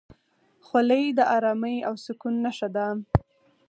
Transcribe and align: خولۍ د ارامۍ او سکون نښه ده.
خولۍ 0.65 1.05
د 1.17 1.19
ارامۍ 1.35 1.77
او 1.87 1.93
سکون 2.05 2.33
نښه 2.45 2.67
ده. 2.75 2.87